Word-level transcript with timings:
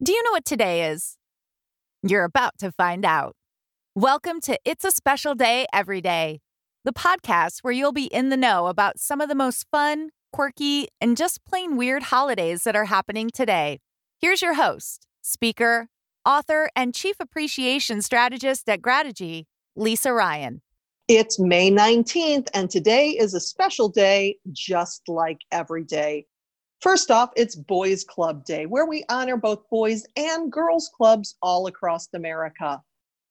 Do 0.00 0.12
you 0.12 0.22
know 0.22 0.30
what 0.30 0.44
today 0.44 0.88
is? 0.88 1.16
You're 2.04 2.22
about 2.22 2.56
to 2.58 2.70
find 2.70 3.04
out. 3.04 3.34
Welcome 3.96 4.40
to 4.42 4.56
It's 4.64 4.84
a 4.84 4.92
Special 4.92 5.34
Day 5.34 5.66
Every 5.72 6.00
Day, 6.00 6.38
the 6.84 6.92
podcast 6.92 7.62
where 7.62 7.72
you'll 7.72 7.90
be 7.90 8.04
in 8.04 8.28
the 8.28 8.36
know 8.36 8.68
about 8.68 9.00
some 9.00 9.20
of 9.20 9.28
the 9.28 9.34
most 9.34 9.66
fun, 9.72 10.10
quirky, 10.32 10.86
and 11.00 11.16
just 11.16 11.44
plain 11.44 11.76
weird 11.76 12.04
holidays 12.04 12.62
that 12.62 12.76
are 12.76 12.84
happening 12.84 13.28
today. 13.28 13.80
Here's 14.20 14.40
your 14.40 14.54
host, 14.54 15.08
speaker, 15.20 15.88
author, 16.24 16.70
and 16.76 16.94
chief 16.94 17.16
appreciation 17.18 18.00
strategist 18.00 18.68
at 18.68 18.80
Grategy, 18.80 19.46
Lisa 19.74 20.12
Ryan. 20.12 20.62
It's 21.08 21.40
May 21.40 21.72
19th, 21.72 22.46
and 22.54 22.70
today 22.70 23.08
is 23.08 23.34
a 23.34 23.40
special 23.40 23.88
day, 23.88 24.36
just 24.52 25.08
like 25.08 25.38
every 25.50 25.82
day. 25.82 26.26
First 26.80 27.10
off, 27.10 27.30
it's 27.34 27.56
Boys 27.56 28.04
Club 28.04 28.44
Day, 28.44 28.64
where 28.64 28.86
we 28.86 29.04
honor 29.08 29.36
both 29.36 29.68
boys 29.68 30.06
and 30.16 30.50
girls 30.50 30.88
clubs 30.96 31.36
all 31.42 31.66
across 31.66 32.08
America. 32.14 32.80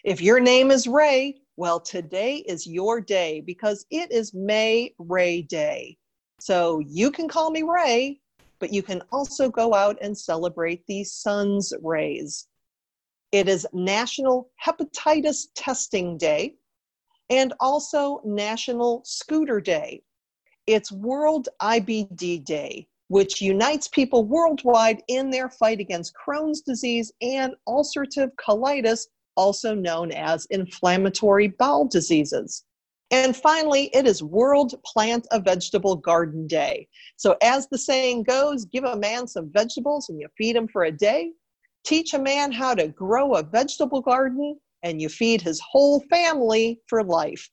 If 0.03 0.21
your 0.21 0.41
name 0.41 0.69
is 0.69 0.85
Ray, 0.85 1.39
well, 1.55 1.79
today 1.79 2.43
is 2.45 2.67
your 2.67 2.99
day 2.99 3.39
because 3.39 3.85
it 3.89 4.11
is 4.11 4.33
May 4.33 4.93
Ray 4.99 5.43
Day. 5.43 5.97
So 6.41 6.79
you 6.79 7.09
can 7.09 7.29
call 7.29 7.49
me 7.49 7.63
Ray, 7.63 8.19
but 8.59 8.73
you 8.73 8.83
can 8.83 9.01
also 9.13 9.49
go 9.49 9.73
out 9.73 9.97
and 10.01 10.17
celebrate 10.17 10.85
the 10.85 11.05
sun's 11.05 11.71
rays. 11.81 12.47
It 13.31 13.47
is 13.47 13.65
National 13.71 14.51
Hepatitis 14.65 15.47
Testing 15.55 16.17
Day 16.17 16.55
and 17.29 17.53
also 17.61 18.19
National 18.25 19.03
Scooter 19.05 19.61
Day. 19.61 20.03
It's 20.65 20.91
World 20.91 21.47
IBD 21.61 22.43
Day, 22.43 22.89
which 23.09 23.41
unites 23.41 23.87
people 23.87 24.25
worldwide 24.25 25.01
in 25.07 25.29
their 25.29 25.49
fight 25.49 25.79
against 25.79 26.13
Crohn's 26.15 26.61
disease 26.61 27.11
and 27.21 27.53
ulcerative 27.67 28.31
colitis, 28.35 29.07
also 29.35 29.73
known 29.73 30.11
as 30.11 30.47
inflammatory 30.49 31.47
bowel 31.47 31.87
diseases. 31.87 32.63
And 33.09 33.35
finally, 33.35 33.89
it 33.93 34.05
is 34.05 34.21
World 34.21 34.75
Plant 34.85 35.27
a 35.31 35.39
Vegetable 35.39 35.95
Garden 35.95 36.45
Day. 36.45 36.89
So, 37.15 37.37
as 37.41 37.67
the 37.69 37.77
saying 37.77 38.23
goes, 38.23 38.65
give 38.65 38.83
a 38.83 38.97
man 38.97 39.27
some 39.27 39.49
vegetables 39.53 40.09
and 40.09 40.19
you 40.19 40.27
feed 40.37 40.57
him 40.57 40.67
for 40.67 40.83
a 40.83 40.91
day. 40.91 41.31
Teach 41.85 42.13
a 42.13 42.19
man 42.19 42.51
how 42.51 42.75
to 42.75 42.89
grow 42.89 43.35
a 43.35 43.43
vegetable 43.43 44.01
garden 44.01 44.59
and 44.83 45.01
you 45.01 45.07
feed 45.07 45.41
his 45.41 45.61
whole 45.61 46.01
family 46.09 46.81
for 46.87 47.01
life. 47.01 47.49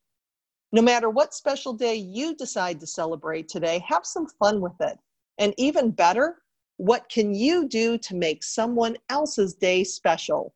No 0.72 0.82
matter 0.82 1.08
what 1.08 1.34
special 1.34 1.72
day 1.72 1.94
you 1.94 2.34
decide 2.34 2.80
to 2.80 2.86
celebrate 2.86 3.46
today, 3.48 3.84
have 3.88 4.04
some 4.04 4.26
fun 4.40 4.60
with 4.60 4.74
it. 4.80 4.98
And 5.38 5.54
even 5.56 5.90
better, 5.90 6.36
what 6.76 7.08
can 7.08 7.34
you 7.34 7.68
do 7.68 7.98
to 7.98 8.14
make 8.14 8.42
someone 8.42 8.96
else's 9.08 9.54
day 9.54 9.84
special? 9.84 10.54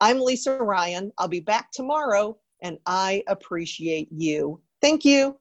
I'm 0.00 0.20
Lisa 0.20 0.56
Ryan. 0.56 1.12
I'll 1.18 1.28
be 1.28 1.40
back 1.40 1.72
tomorrow, 1.72 2.38
and 2.62 2.78
I 2.86 3.22
appreciate 3.28 4.08
you. 4.10 4.60
Thank 4.80 5.04
you. 5.04 5.36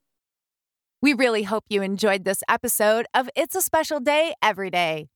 We 1.02 1.14
really 1.14 1.44
hope 1.44 1.64
you 1.70 1.82
enjoyed 1.82 2.26
this 2.26 2.44
episode 2.50 3.06
of 3.14 3.30
It's 3.36 3.56
a 3.56 3.62
Special 3.62 4.00
Day 4.02 4.34
Every 4.42 4.70
Day. 4.70 5.08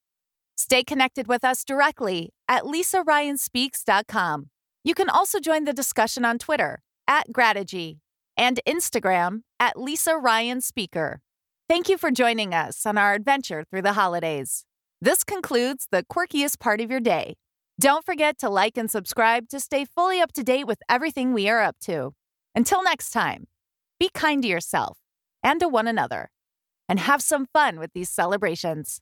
Stay 0.55 0.83
connected 0.83 1.27
with 1.27 1.43
us 1.43 1.65
directly 1.65 2.29
at 2.47 2.63
lisaryanspeaks.com. 2.63 4.49
You 4.85 4.93
can 4.93 5.09
also 5.09 5.39
join 5.39 5.65
the 5.65 5.73
discussion 5.73 6.23
on 6.23 6.37
Twitter 6.39 6.81
at 7.07 7.33
Grategy 7.33 7.99
and 8.37 8.61
Instagram 8.65 9.41
at 9.59 9.77
Lisa 9.77 10.15
Ryan 10.15 10.61
Speaker. 10.61 11.21
Thank 11.69 11.87
you 11.87 11.97
for 11.97 12.11
joining 12.11 12.53
us 12.53 12.85
on 12.85 12.97
our 12.97 13.13
adventure 13.13 13.63
through 13.63 13.83
the 13.83 13.93
holidays. 13.93 14.65
This 15.01 15.23
concludes 15.23 15.87
the 15.91 16.03
quirkiest 16.03 16.59
part 16.59 16.81
of 16.81 16.91
your 16.91 16.99
day. 16.99 17.35
Don't 17.79 18.05
forget 18.05 18.37
to 18.39 18.49
like 18.49 18.77
and 18.77 18.91
subscribe 18.91 19.47
to 19.47 19.61
stay 19.61 19.85
fully 19.85 20.19
up 20.19 20.33
to 20.33 20.43
date 20.43 20.67
with 20.67 20.79
everything 20.89 21.33
we 21.33 21.47
are 21.47 21.61
up 21.61 21.77
to. 21.85 22.11
Until 22.53 22.83
next 22.83 23.11
time, 23.11 23.47
be 23.97 24.09
kind 24.13 24.43
to 24.43 24.47
yourself 24.49 24.99
and 25.41 25.59
to 25.61 25.69
one 25.69 25.87
another, 25.87 26.31
and 26.89 26.99
have 26.99 27.21
some 27.21 27.45
fun 27.45 27.79
with 27.79 27.91
these 27.93 28.09
celebrations. 28.09 28.99